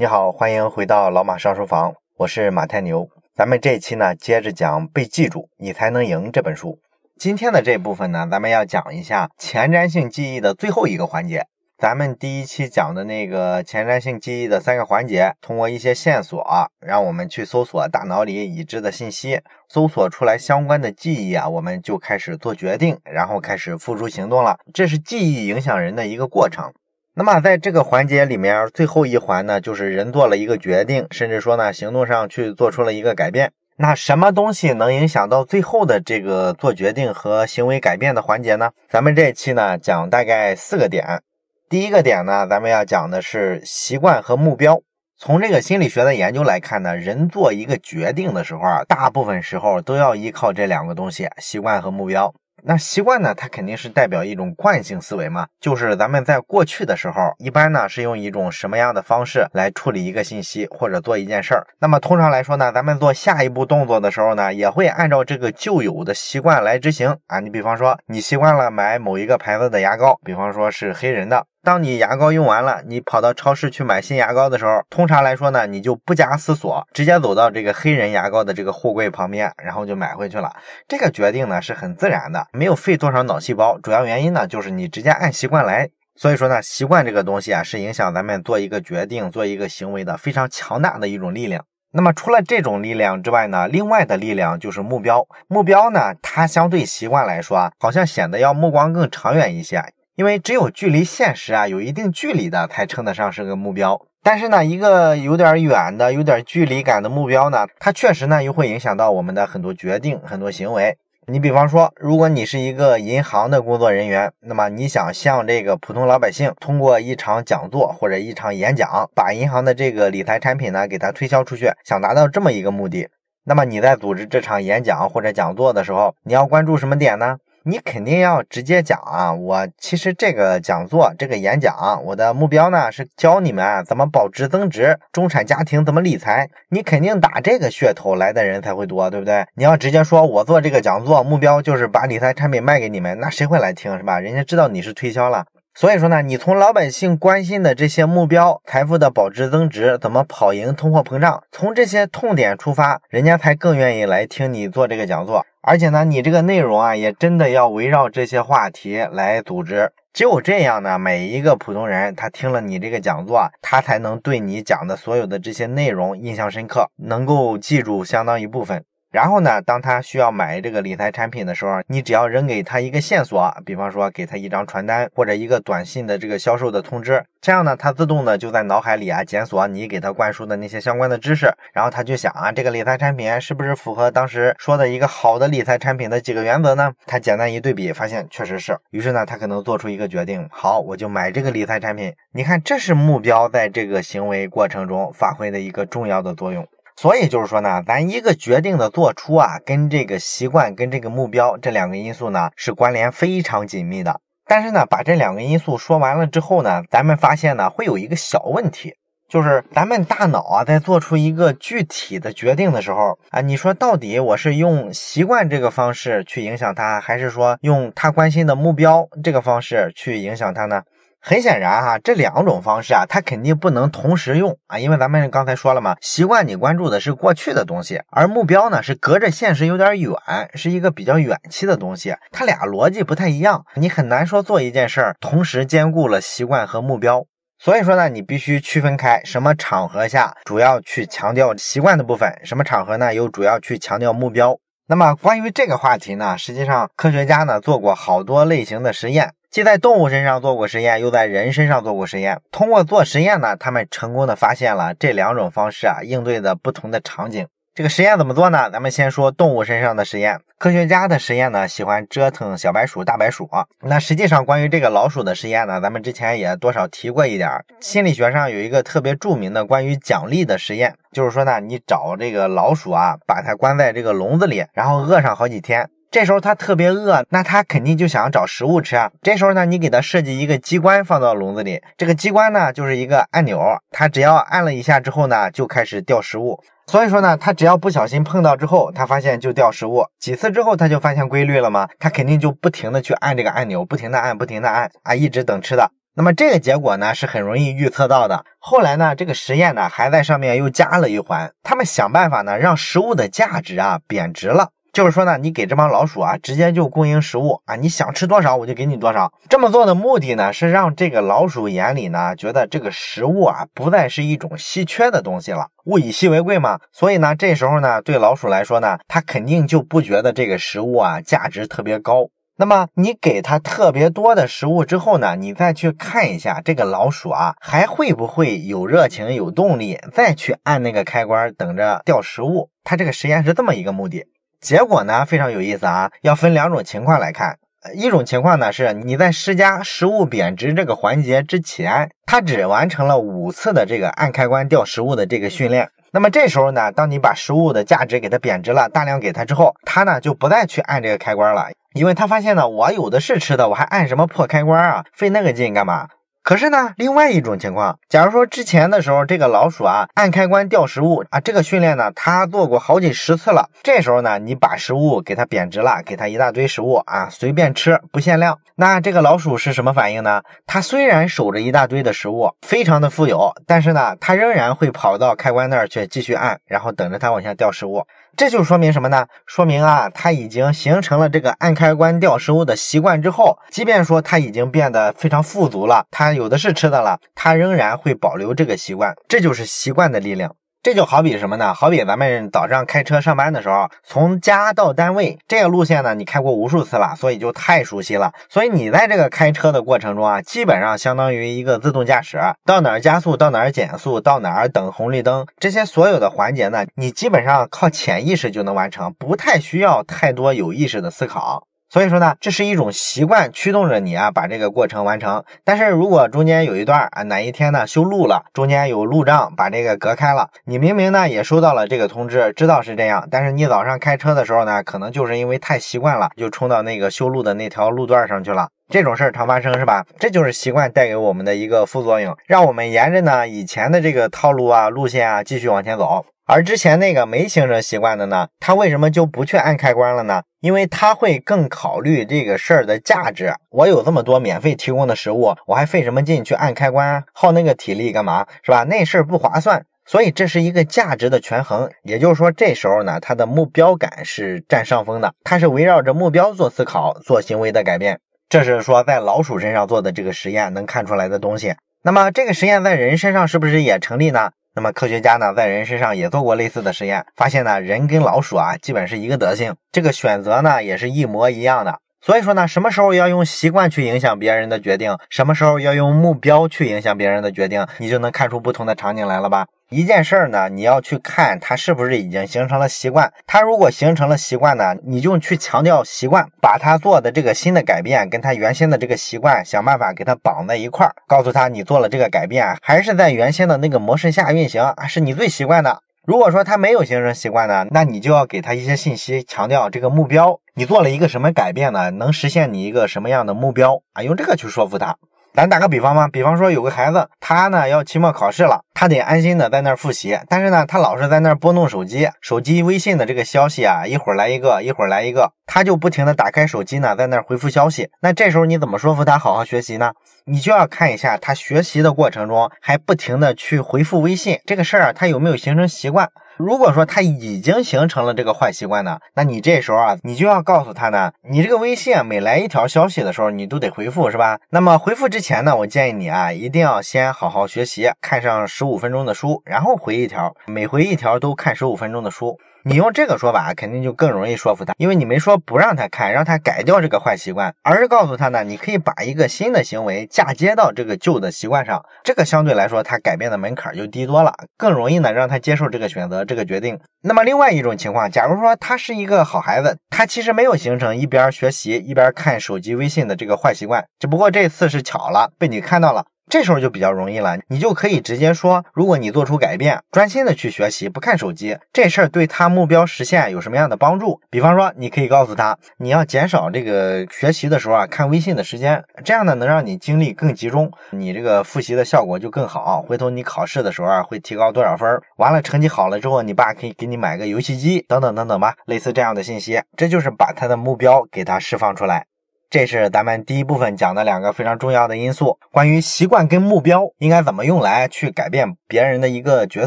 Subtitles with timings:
[0.00, 3.08] 你好，欢迎回到老马上书房，我是马太牛。
[3.34, 6.78] 咱们这一期呢，接着讲《被记住你才能赢》这本书。
[7.18, 11.46] 今天的这部分呢，咱们要讲一下前瞻性记忆的最后一个环节。
[11.76, 16.46] 咱们第一期讲的那个前瞻性记忆的三个环节，通过一些线索，
[16.78, 24.60] 让我们去搜索大脑里已知的信息，搜索出来相关的记忆啊，我们就开始做决定，然后开始付诸行动了。
[24.72, 26.72] 这是记忆影响人的一个过程。
[27.18, 33.50] 那么在这个环节里面，最后一环呢，就是人做了一个决定，甚至说呢，行动上去做出了一个改变。
[33.78, 38.70] 那什么东西能影响到最后的这个做决定和行为改变的环节呢？
[38.88, 41.20] 咱们这期呢，讲大概四个点。
[41.68, 44.80] 第一个点呢，咱们要讲的是习惯和目标。
[45.18, 52.32] 从这个心理学的研究来看呢，人做一个决定的时候啊，大部分时候都要依靠这两个东西：习惯和目标。
[52.62, 53.34] 那习惯呢？
[53.34, 61.66] 它肯定是代表一种惯性思维嘛，就是咱们在过去的时候，一般呢是用一种什么样的方式来处理一个信息或者做一件事儿。
[61.78, 67.40] 那么通常来说呢，咱们做下一步动作的时候呢，也会按照这个旧有的习惯来执行啊。
[67.40, 71.46] 你比方说，你习惯了买某一个牌子的牙膏，比方说是黑人的。
[71.68, 80.50] 当你牙膏用完了，你跑到超市去买新牙膏的时候，通常来说呢，你就不加思索，直接走到这个黑人牙膏的这个货柜旁边，然后就买回去了。
[80.88, 83.78] 这个决定呢是很自然的，没有费多少脑细胞。
[83.80, 85.90] 主要原因呢就是你直接按习惯来。
[86.16, 91.62] 所以说呢，习惯这个东西啊，是影响咱们做一个决定、做一个行为的非常强大的一种力量。
[91.92, 95.26] 那么除了这种力量之外呢，另外的力量就是目标。
[95.48, 99.82] 目标呢，它相对习惯来说啊，好像显得要目光更长远一些。
[100.18, 104.04] 因为只有距离现实啊有一定距离的，才称得上是个目标。
[104.20, 110.98] 但是呢，一个有点远的、有点距离感的目标呢，它确实呢又会影响到我们的很多决定、很多行为。
[111.28, 123.08] 你比方说，如果你是一个银行的工作人员，那么你想向这个普通老百姓通过一场讲座或者一场演讲，把银行的这个理财产品呢给它推销出去，想达到这么一个目的，
[123.44, 127.36] 那么你在组织这场演讲或者讲座的时候，你要关注什么点呢？
[127.68, 129.30] 你肯定要直接讲啊！
[129.30, 136.48] 我其实这个讲座、这个演讲，我的目标呢是教你们怎么保值增值，中产家庭怎么理财。
[136.70, 139.44] 你肯定打这个噱头来的人才会多，对不对？
[139.54, 144.18] 你要直接说我做这个讲座目标就是把理财产品卖给你们，那谁会来听是吧？
[144.18, 145.44] 人家知道你是推销了。
[145.78, 155.46] 所以说呢，你从老百姓关心的这些目标，财富的保值增值，怎么跑赢通货膨胀，从这些痛点出发，人家才更愿意来听你做这个讲座。
[155.62, 159.92] 而且呢，你这个内容啊，也真的要围绕这些话题来组织。
[160.12, 168.82] 只有这样呢，每一个普通人他听了你这个讲座，他才能对你讲的所有的这些内容印象深刻，能够记住相当一部分。
[169.10, 186.92] 然后呢，当他需要买这个理财产品的时候，你只要扔给他一个线索，比方说给他一张传单或者一个短信的这个销售的通知，这样呢，他自动的就在脑海里啊检索你给他灌输的那些相关的知识，然后他就想啊，这个理财产品是不是符合当时说的一个好的理财产品的几个原则呢？
[187.06, 192.12] 他简单一对比，发现确实是，于是呢，他可能做出一个决定，好，我就买这个理财产品。
[192.32, 196.66] 你看，这是目标在这个行为过程中发挥的一个重要的作用。
[197.00, 204.20] 所以就是说呢，咱一个决定的做出啊，跟这个习惯、跟这个目标这两个因素呢，是关联非常紧密的。
[204.44, 208.94] 但是呢，把这两个因素说完了之后呢，咱们发现呢，会有一个小问题，
[209.28, 220.82] 就是咱们大脑啊，在做出一个具体的决定的时候啊，你说到底我是用习惯这个方式去影响他，还是说用他关心的目标这个方式去影响他呢？
[221.20, 230.14] 很显然哈，这两种方式啊，它肯定不能同时用啊，因为咱们刚才说了嘛，习惯你关注的是过去的东西，而目标呢是隔着现实有点远，
[230.54, 237.24] 是一个比较远期的东西，它俩逻辑不太一样，你很难说做一件事儿同时兼顾了习惯和目标。
[237.60, 244.56] 所以说呢，你必须区分开什么场合下主要去强调习惯的部分，什么场合呢又主要去强调目标。
[244.86, 249.32] 那么关于这个话题呢，实际上科学家呢做过好多类型的实验。
[249.50, 252.38] 既在动物身上做过实验，又在人身上做过实验。
[252.52, 257.46] 通过做实验呢，他们成功的发现了这两种方式啊应对的不同的场景。
[257.74, 258.68] 这个实验怎么做呢？
[258.70, 260.40] 咱们先说动物身上的实验。
[260.58, 263.48] 科学家的实验呢，喜欢折腾小白鼠、大白鼠。
[263.80, 267.48] 那实际上关于这个老鼠的实验呢，咱们之前也多少提过一点。
[267.80, 275.88] 心理学上有一个特别著名的关于奖励的实验，就是说呢，你找这个老鼠啊，把它关在这个笼子里，然后饿上好几天。
[276.10, 279.10] 这时候它特别饿，那它肯定就想找食物吃啊。
[279.20, 283.60] 这时候呢，你给它设计一个机关放到笼子里，这个机关呢就是一个按钮，
[283.90, 286.58] 它只要按了一下之后呢，就开始掉食物。
[286.86, 290.06] 所以说呢，它只要不小心碰到之后，它发现就掉食物。
[290.18, 291.86] 几次之后，它就发现规律了吗？
[291.98, 295.90] 它肯定就不停的去按这个按钮，不停的按，不停的按啊，一直等吃的。
[296.14, 298.46] 那么这个结果呢是很容易预测到的。
[298.58, 304.70] 后来呢，这个实验呢还在上面又加了一环，他们想办法呢让食物的价值啊贬值了。
[304.92, 309.32] 就是说呢，你给这帮老鼠啊直接就供应食物啊，你想吃多少我就给你多少。
[309.48, 316.80] 这么做的目的呢是让这个老鼠眼里呢觉得这个食物啊不再是一种稀缺的东西了，物以稀为贵嘛。
[316.92, 322.28] 所以呢，这时候呢对老鼠来说呢，它肯定就不觉得这个食物啊价值特别高。
[322.60, 332.70] 那么你给它特别多的食物之后呢，你再去看一下这个老鼠啊，还会不会有热情、有动力再去按那个开关等着掉食物？
[332.82, 334.24] 它这个实验是这么一个目的。
[334.60, 337.56] 结果呢非常有意思啊，要分两种情况来看。
[337.94, 345.88] 一种情况呢是你在施加食物贬值这个环节之前，它只完成了五次的这个按开关掉食物的这个训练。
[346.10, 351.68] 那么这时候呢，当你把食物的价值给它贬值了，大量给它之后，它呢就不再去按这个开关了。
[351.94, 355.04] 因为他发现呢，我有的是吃的，我还按什么破开关啊？
[355.14, 356.08] 费那个劲干嘛？
[356.48, 363.68] 可是呢，另外一种情况，假如说之前的时候，这个老鼠啊按开关掉食物啊，这个训练呢，它做过好几十次了。
[363.82, 368.58] 这时候呢，你把食物给它贬值了，给它一大堆食物啊，随便吃不限量。
[368.76, 370.40] 那这个老鼠是什么反应呢？
[370.66, 378.06] 它虽然守着一大堆的食物，非常的富有，但是呢，它仍然会跑到开关那儿去继续按，然后等着它往下掉食物。
[378.38, 379.26] 这就说明什么呢？
[379.46, 389.12] 说明啊，他已经形成了这个按开关掉食物的习惯之后，即便说他已经变得非常富足了，他有的是吃的了，他仍然会保留这个习惯。
[389.26, 390.54] 这就是习惯的力量。
[390.80, 391.74] 这就好比什么呢？
[391.74, 398.32] 好比咱们早上开车上班的时候，从家到单位这个路线呢，你开过无数次了，所以就太熟悉了。
[398.48, 411.64] 所以你在这个开车的过程中啊，基本上相当于一个自动驾驶，到哪儿加速，到哪儿减速，到哪儿等红绿灯，这些所有的环节呢，你基本上靠潜意识就能完成，不太需要太多有意识的思考。
[411.90, 415.42] 所以说呢，这是一种习惯驱动着你啊，把这个过程完成。
[415.64, 428.68] 但是如果中间有一段啊，哪一天呢修路了，中间有路障把这个隔开了，你明明呢也收到了这个通知，知道是这样，但是你早上开车的时候呢，可能就是因为太习惯了，就冲到那个修路的那条路段上去了。
[428.90, 430.04] 这种事儿常发生是吧？
[430.18, 436.26] 这就是习惯带给我们的一个副作用，让我们沿着呢以前的这个套路啊、路线啊继续往前走。
[436.50, 440.42] 而之前那个没形成习惯的呢，他为什么就不去按开关了呢？
[440.62, 443.52] 因为他会更考虑这个事儿的价值。
[443.68, 448.46] 我有这么多免费提供的食物，我还费什么劲去按开关，耗那个体力干嘛？
[448.62, 448.84] 是吧？
[448.84, 449.84] 那事儿不划算。
[450.06, 451.90] 所以这是一个价值的权衡。
[452.02, 458.18] 也就是说，这时候呢，他的目标感是占上风的，他是围绕着目标做思考、做行为的改变。
[458.48, 461.74] 这是说在老鼠身上做的这个实验能看出来的东西。
[462.02, 464.52] 那么这个实验在人身上是不是也成立呢？
[464.78, 471.98] 那么科学家呢，在人身上也做过类似的实验，发现呢，人跟老鼠啊，基本是一个德性，这个选择呢，也是一模一样的。
[472.20, 479.66] 所以说呢，什么时候要用习惯去影响别人的决定，什么时候要用目标去影响别人的决定，你就能看出不同的场景来了吧？
[479.90, 483.32] 一件事儿呢，你要去看它是不是已经形成了习惯。
[483.46, 496.02] 它如果形成了习惯呢，你就去强调习惯，把它做的这个新的改变跟它原先的这个习惯想办法给它绑在一块儿，告诉他你做了这个改变，还是在原先的那个模式下运行，是你最习惯的。
[496.28, 502.10] 如果说他没有形成习惯呢，那你就要给他一些信息，强调这个目标，你做了一个什么改变呢？
[502.10, 504.22] 能实现你一个什么样的目标啊？
[504.22, 505.16] 用这个去说服他。
[505.54, 518.10] 咱打个比方吧，比方说有个孩子，他呢要期末考试了，他得安心的在那儿复习，但是呢，他老是在那儿拨弄手机，手机微信的这个消息啊，一会儿来一个，一会儿来一个，他就不停的打开手机呢，在那儿回复消息。
[518.20, 520.10] 那这时候你怎么说服他好好学习呢？
[520.46, 526.28] 你就要看一下他学习的过程中还不停的去回复微信这个事儿，他有没有形成习惯？
[526.56, 534.58] 如果说他已经形成了这个坏习惯呢，那你这时候啊，你就要告诉他呢，你这个微信每来一条消息的时候，你都得回复，是吧？
[534.70, 542.58] 那么回复之前呢，我建议你啊，一定要先好好学习，看上十五分钟的书，然后回一条，每回一条都看十五分钟的书。
[542.84, 556.98] 你用这个说法，肯定就更容易说服他，因为你没说不让他看，让他改掉这个坏习惯，而是告诉他呢，你可以把一个新的行为嫁接到这个旧的习惯上，这个相对来说他改变的门槛就低多了，更容易呢让他接受这个选择、这个决定。
[557.20, 566.24] 那么另外一种情况，假如说他是一个好孩子，他其实没有形成一边学习一边看手机微信的这个坏习惯，只不过这次是巧了，被你看到了。
[566.48, 574.40] 这时候就比较容易了，你就可以直接说，如果你做出改变，专心的去学习，不看手机，这事儿对他目标实现有什么样的帮助？
[574.50, 583.02] 比方说，你可以告诉他，你要减少这个学习的时候啊看微信的时间，这样呢能让你精力更集中，你这个复习的效果就更好。
[583.02, 585.20] 回头你考试的时候啊会提高多少分？
[585.36, 592.26] 完了成绩好了之后，你爸可以给你买个游戏机，等等等等吧，类似这样的信息，这就是把他的目标给他释放出来。
[592.70, 599.86] 这是咱们第一部分讲的两个非常重要的因素，关于习惯跟目标应该怎么用来去改变别人的一个决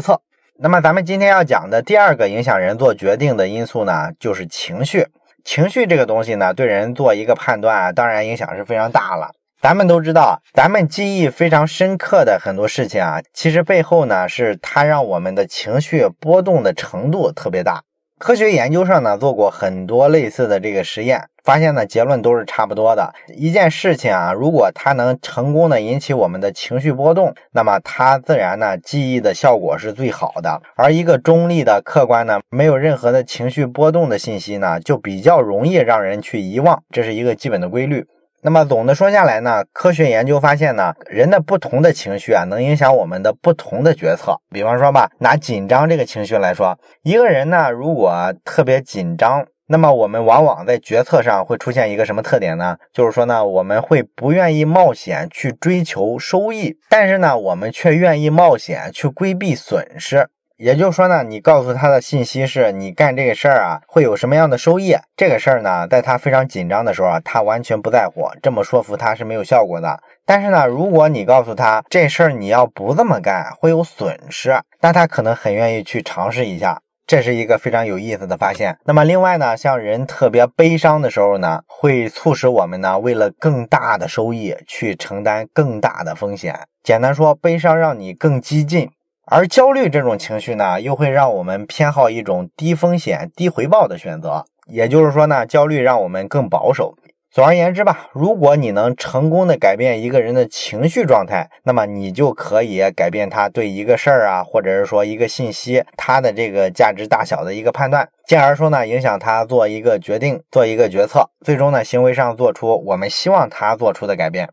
[0.00, 0.20] 策。
[0.58, 5.06] 那么咱们今天要讲的第二个影响人做决定的因素呢，就是情绪。
[5.44, 9.30] 情绪这个东西呢，对人做一个判断，当然影响是非常大了。
[9.60, 17.82] 咱们都知道，咱们记忆非常深刻的很多事情啊，其实背后呢，是它让我们的情绪波动的程度特别大。
[18.22, 23.12] 科学研究上呢做过很多类似的这个实验，发现呢结论都是差不多的。
[23.34, 30.62] 一件事情啊，如果它能成功的引起我们的情绪波动，那么它自然呢记忆的效果是最好的。
[30.76, 38.06] 而一个中立的、客观呢，没有任何的情绪波动的信息呢，就比较容易让人去遗忘，这是一个基本的规律。
[38.44, 44.36] 那么总的说下来呢，科学研究发现呢，人的不同的情绪啊，能影响我们的不同的决策。
[44.50, 52.76] 比方说吧，拿紧张这个情绪来说，一个人呢，如果特别紧张，那么我们往往在决策上会出现一个什么特点呢？
[52.92, 60.28] 就是说呢，我们会不愿意冒险去追求收益，但是呢，我们却愿意冒险去规避损失。
[60.62, 64.94] 也就是说呢，你告诉他的信息是你干这个事儿啊会有什么样的收益？
[65.16, 69.98] 这个事儿呢，在他非常紧张的时候啊，他完全不在乎，这么说服他是没有效果的。
[70.24, 76.80] 但是呢，如果你告诉他这事儿你要不这么干会有损失，那他可能很愿意去尝试一下。
[77.08, 78.78] 这是一个非常有意思的发现。
[78.84, 86.56] 那么另外呢，像人特别悲伤的时候呢，会促使我们呢为了更大的收益去承担更大的风险。
[86.84, 88.88] 简单说，悲伤让你更激进。
[89.24, 94.44] 而焦虑这种情绪呢，又会让我们偏好一种低风险、低回报的选择。
[94.66, 96.94] 也就是说呢，焦虑让我们更保守。
[97.30, 114.50] 总而言之吧，如果你能成功的改变一个人的情绪状态，那么你就可以改变他对一个事儿啊，或者是说一个信息，他的这个价值大小的一个判断，进而说呢，影响他做一个决定、做一个决策，最终呢，行为上做出我们希望他做出的改变。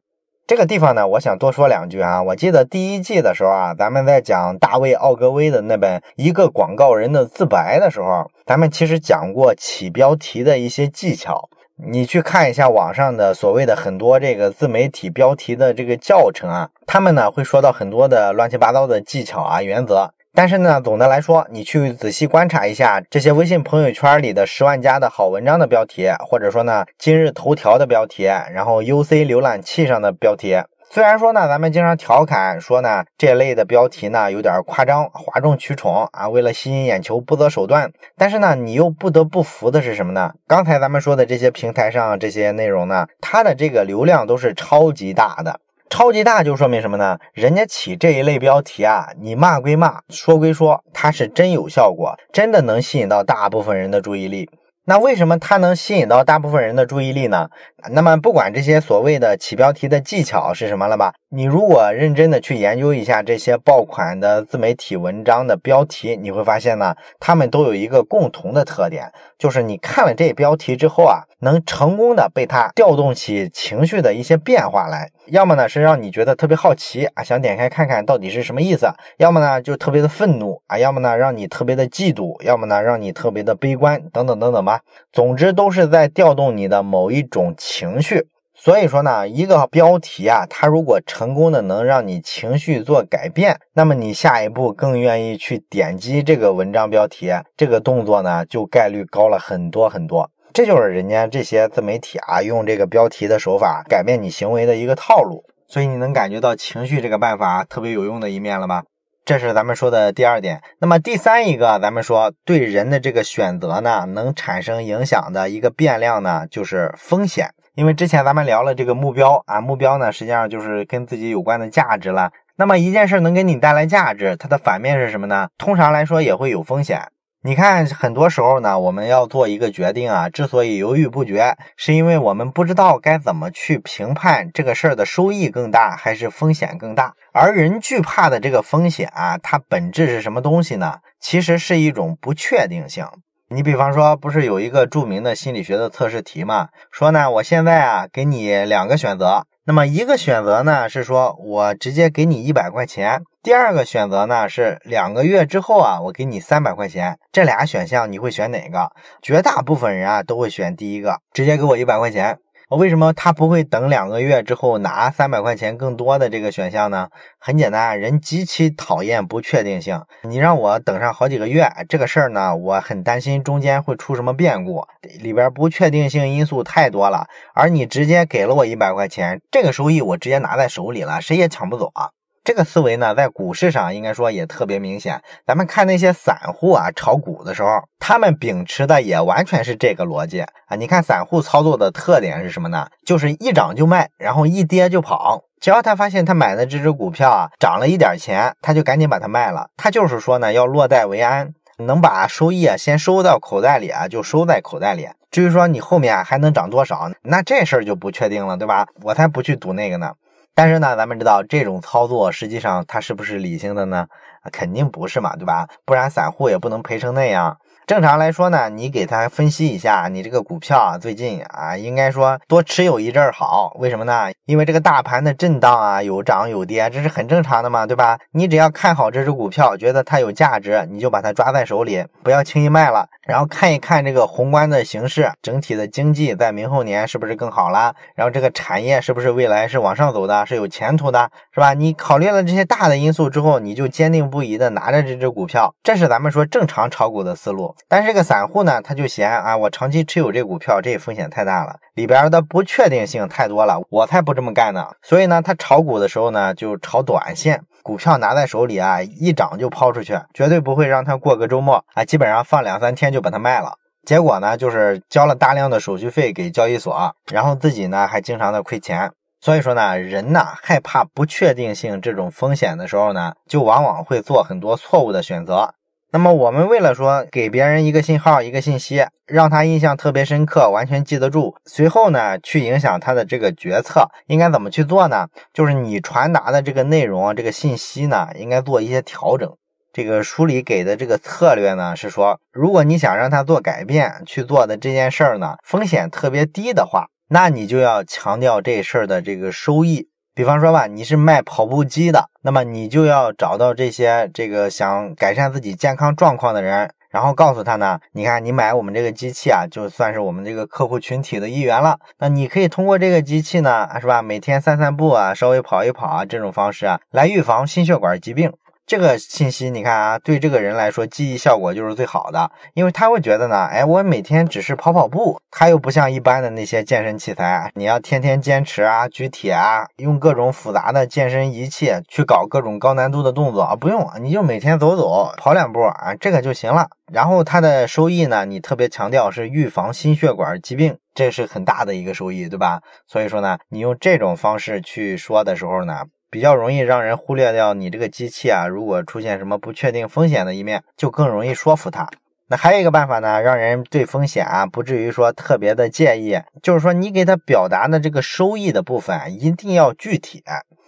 [0.49, 2.23] 这个地方呢，我想多说两句啊。
[2.23, 11.47] 我记得第一季的时候啊，咱们在讲大卫·奥格威的那本《一个广告人的自白》的时候，咱们其实讲过起标题的一些技巧。
[11.75, 20.09] 你去看一下网上的所谓的很多这个自媒体标题的这个教程啊，他们呢会说到很多的乱七八糟的技巧啊、原则。
[20.33, 30.55] 但是呢，总的来说，你去仔细观察一下这些微信朋友圈里的十万加的好文章的标题，或者说呢今日头条的标题，然后 UC 浏览器上的标题，
[30.91, 40.31] 虽然说呢咱们经常调侃说呢这类的标题呢有点夸张、哗众取宠啊，为了吸引眼球不择手段，但是呢你又不得不服的是什么呢？
[40.48, 45.59] 刚才咱们说的这些平台上这些内容呢，它的这个流量都是超级大的。
[45.89, 47.17] 超级大就说明什么呢？
[47.34, 54.48] 人家起这一类标题啊，你骂归骂，说归说，它是真有效果，真的能吸引到大部分人的注意力。
[54.89, 57.48] 那为什么它能吸引到大部分人的注意力呢？
[57.91, 75.12] 那么不管这些所谓的起标题的技巧是什么了吧，你如果认真的去研究一下这些爆款的自媒体文章的标题，你会发现呢，他们都有一个共同的特点，就是你看了这标题之后啊，能成功的被它调动起情绪的一些变化来。
[75.27, 84.78] 要么呢是让你觉得特别好奇啊，想点开看看到底是什么意思；要么呢就特别的愤怒啊；要么呢让你特别的嫉妒；要么呢让你特别的悲观，等等等等吧。
[85.12, 88.27] 总之都是在调动你的某一种情绪。
[88.53, 100.29] 所以说呢，一个标题啊，它如果成功的能让你情绪做改变，那么你下一步更愿意去点击这个文章标题，这个动作呢就概率高了很多很多。
[100.51, 105.45] 这就是人家这些自媒体啊，用这个标题的手法改变你行为的一个套路。
[105.69, 108.83] 所以你能感觉到情绪这个办法特别有用的一面了吧？
[109.29, 110.59] 这是咱们说的第二点。
[110.79, 117.48] 那么第三一个，咱们说对人的这个选择呢，能产生影响的一个变量呢，就是风险。
[117.75, 122.31] 因为之前咱们聊了这个目标啊，目标呢实际上就是跟自己有关的价值了。
[122.55, 125.50] 那么一件事能给你带来价值，它的反面是什么呢？
[125.59, 127.00] 通常来说也会有风险。
[127.41, 137.13] 你看，很多时候呢，我们要做一个决定啊，之所以犹豫不决，是因为我们不知道该怎么去评判这个事儿的收益更大还是风险更大。
[137.31, 140.96] 而人惧怕的这个风险啊，它本质是什么东西呢？
[141.22, 143.05] 其实是一种不确定性。
[143.48, 146.67] 你比方说，不是有一个著名的心理学的测试题吗？
[146.91, 149.46] 说呢，我现在啊，给你两个选择。
[149.69, 158.89] 那么一个选择呢是说我直接给你一百块钱，第二个选择呢是两个月之后啊我给你三百块钱，这俩选项你会选哪个？
[159.21, 162.39] 绝大部分人啊都会选第一个，直接给我一百块钱。
[162.69, 167.09] 我为什么他不会等两个月之后拿三百块钱更多的这个选项呢？
[167.39, 169.99] 很简单，人极其讨厌不确定性。
[170.21, 174.85] 你让我等上好几个月，这个事儿呢，我很担心中间会出什么变故，
[175.19, 177.25] 里边不确定性因素太多了。
[177.55, 182.11] 而你直接给了我一百块钱，这个收益我直接拿在手里了，谁也抢不走啊。
[182.43, 185.22] 这个思维呢，在股市上应该说也特别明显。
[185.46, 190.75] 咱们看那些散户啊，炒股的时候，他们秉持的也完全是这个逻辑啊。
[190.77, 192.88] 你看散户操作的特点是什么呢？
[193.05, 195.43] 就是一涨就卖，然后一跌就跑。
[195.60, 199.67] 只要他发现他买的这只股票啊涨了一点钱，他就赶紧把它卖了。
[199.75, 205.10] 他就是说呢，要落袋为安，能把收益啊先收到口袋里啊，就收在口袋里。
[205.29, 208.88] 至于说你后面还能涨多少，那这事儿就不确定了，对吧？
[209.03, 210.13] 我才不去赌那个呢。
[210.53, 214.07] 但是呢，咱们知道这种操作实际上它是不是理性的呢？
[214.51, 215.67] 肯定不是嘛，对吧？
[215.85, 217.57] 不然散户也不能赔成那样。
[217.89, 223.75] 正常来说呢，你给他分析一下，你这个股票啊，最近啊，应该说多持有一阵儿好。
[223.79, 224.29] 为什么呢？
[224.46, 228.19] 因为这个大盘的震荡啊，有涨有跌，这是很正常的嘛，对吧？
[228.34, 233.08] 你只要看好这只股票，觉得它有价值，你就把它抓在手里，不要轻易卖了。
[233.27, 237.96] 然后看一看这个宏观的形势，整体的经济在明后年是不是更好了？
[238.13, 241.74] 然后这个产业是不是未来是往上走的，是有前途的，是吧？
[241.74, 247.75] 你考虑了这些大的因素之后，你就坚定不移的拿着这只股票，这是咱们说正常炒股的思路。
[247.88, 254.88] 但是这个散户呢，他就嫌啊，我长期持有这股票，这风险太大了，里边的不确定性太多了，我才不这么干呢。
[255.01, 263.74] 所以呢，他炒股的时候呢，就炒短线，股票拿在手里啊，一涨就抛出去，绝对不会让他过个周末啊，基本上放两三天就把它卖了。
[264.05, 269.12] 结果呢，就是交了大量的手续费给交易所，然后自己呢还经常的亏钱。
[269.41, 275.74] 所以说呢，人呢害怕不确定性这种风险的时候呢，就往往会做很多错误的选择。
[276.11, 285.27] 那么我们为了说给别人一个信号、一个信息，让他印象特别深刻、完全记得住，随后呢去影响他的这个决策，应该怎么去做呢？
[285.53, 289.47] 就是你传达的这个内容、这个信息呢，应该做一些调整。
[289.93, 300.08] 这个书里给的这个策略呢，是说，如果你想让他做改变，去做的这件事儿呢，风险特别低的话，那你就要强调这事儿的这个收益。
[300.39, 311.99] 比方说吧，你是卖跑步机的，那么你就要找到这些这个想改善自己健康状况的人，然后告诉他呢，你看你买我们这个机器啊，就算是我们这个客户群体的一员了。
[312.19, 314.21] 那你可以通过这个机器呢，是吧？
[314.21, 318.49] 每天散散步啊，稍微跑一跑啊，这种方式啊，来预防心血管疾病。
[318.89, 336.89] 这个信息你看啊，对这个人来说记忆效果就是最好的，因为他会觉得呢，哎，我每天只是跑跑步，他又不像一般的那些健身器材，你要天天坚持啊、举铁啊，用各种复杂的健身仪器去搞各种高难度的动作啊，不用，你就每天走走、跑两步啊，这个就行了。
[337.13, 342.82] 然后它的收益呢，你特别强调是预防心血管疾病，这是很大的一个收益，对吧？
[343.06, 346.06] 所以说呢，你用这种方式去说的时候呢。
[346.29, 352.07] 比较容易让人忽略掉你这个机器啊，如果出现什么不确定风险的一面，就更容易说服他。
[352.51, 360.43] 那还有一个办法呢，让人对风险啊不至于说特别的介意，就是说你给他表达的这个收益的部分一定要具体。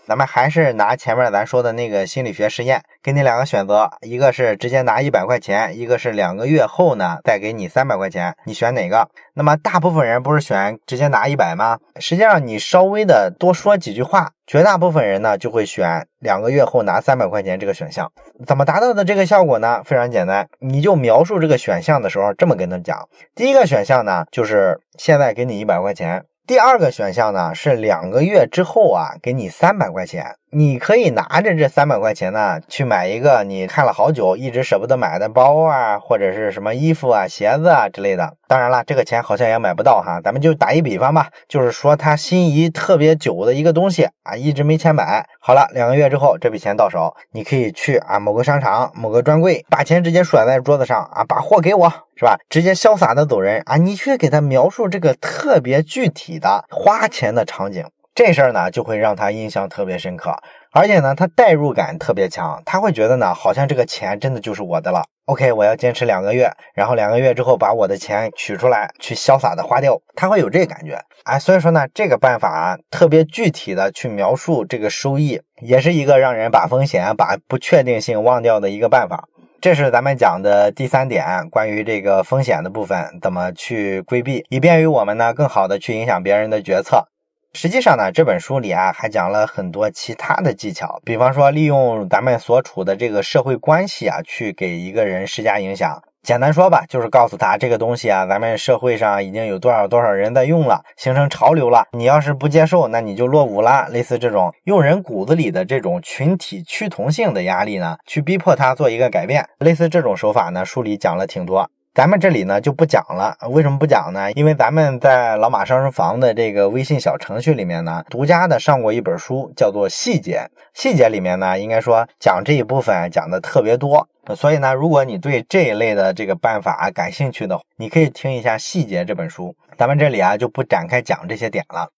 [0.08, 9.08] 咱们还是拿前面咱说的那个心理学实验，给你两个选择，一个是直接拿一百块钱，一个是两个月后呢再给你三百块钱，你选哪个？
[9.36, 11.78] 那么大部分人不是选直接拿一百吗？
[12.00, 18.12] 实际上你稍微的多说几句话，绝大部分人呢就会选两个月后拿三百块钱这个选项。
[18.46, 19.82] 怎么达到的这个效果呢？
[19.86, 26.26] 非常简单，你就描述这个选项的时候这么跟他讲：第一个选项呢就是现在给你一百块钱。
[26.47, 30.36] 第二个选项呢是两个月之后啊，给你三百块钱。
[30.54, 38.34] 你可以拿着这三百块钱呢，去买一个你看了好久、一直舍不得买的包啊，或者是什么衣服啊、鞋子啊之类的。
[38.50, 40.20] 当然了，这个钱好像也买不到哈。
[40.22, 45.26] 咱们就打一比方吧，就是说他心仪特别久的一个东西啊，一直没钱买。
[45.40, 52.36] 好了，两个月之后这笔钱到手，你可以去啊某个商场、某个专柜，把钱直接甩在桌子上啊，把货给我，是吧？
[52.50, 53.78] 直接潇洒的走人啊！
[53.78, 57.86] 你去给他描述这个特别具体的花钱的场景。
[58.24, 60.32] 这事儿呢，就会让他印象特别深刻，
[60.74, 65.02] 而且呢，他代入感特别强，他会觉得呢，好像这个钱真的就是我的了。
[65.26, 71.00] OK，我要坚持两个月，然后两个月之后把我的钱取出来，去潇洒的花掉，他会有这感觉。
[71.24, 79.28] 哎，所以说呢，这个办法啊，特别具体的去描述这个收益，也是一个让人把风险、把不确定性忘掉的一个办法。
[79.60, 87.08] 这是咱们讲的第三点，关于这个风险的部分，怎么去规避，以便于我们呢，更好的去影响别人的决策。
[87.54, 96.02] 实际上呢，这本书里啊还讲了很多其他的技巧，比方说利用咱们所处的这个社会关系啊，去给一个人施加影响。
[96.24, 101.84] 简单说吧，就是告诉他这个东西啊，咱们社会上已经有多少多少人在用了，形成潮流了。
[101.92, 103.88] 你要是不接受，那你就落伍了。
[103.90, 109.46] 类似这种用人骨子里的这种群体趋同性的压力呢，去逼迫他做一个改变。
[109.60, 111.70] 类似这种手法呢，书里讲了挺多。
[111.93, 114.32] 咱们这里呢就不讲了，为什么不讲呢？
[114.32, 120.49] 因为咱们在老马上书房的这个微信小程序里面呢，独家的上过一本书，叫做《细节》。
[120.73, 124.08] 细节里面呢，应该说讲这一部分讲的特别多。
[124.38, 129.54] 所以呢，如果你对这一类的这个办法感兴趣的，你可以听一下《细节》这本书。
[129.77, 131.89] 咱们这里啊就不展开讲这些点了。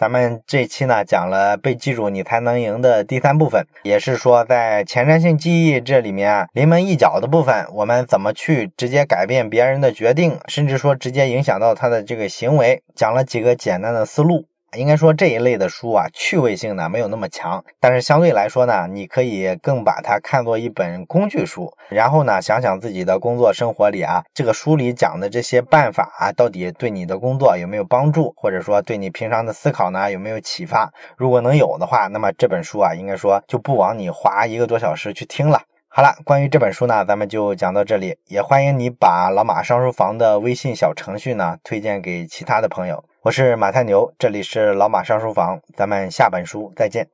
[0.00, 14.46] 咱们这期呢讲了被记住你才能赢的第三部分，也是说在前瞻性记忆这里面临门一脚的部分，我们怎么去直接改变别人的决定，甚至说直接影响到他的这个行为，讲了几个简单的思路。
[14.76, 30.92] 应该说这一类的书啊，趣味性呢没有那么强，但是相对来说呢，你可以更把它看作一本工具书，然后呢想想自己的工作生活里啊，这个书里讲的这些办法啊，到底对你的工作有没有帮助，或者说对你平常的思考呢有没有启发？
[31.16, 35.62] 如果能有的话，那么这本书啊，应该说就不枉你花一个多小时去听了。
[35.88, 43.02] 好了，关于这本书呢，咱们就讲到这里，也欢迎你把老马上书房的微信小程序呢推荐给其他的朋友。
[43.22, 47.06] 我是马太牛，这里是老马上书房，咱们下本书再见。